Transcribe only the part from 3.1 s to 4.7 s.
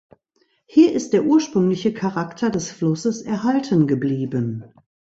erhalten geblieben.